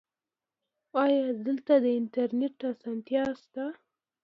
[1.03, 3.65] ایا دلته د انټرنیټ اسانتیا شته؟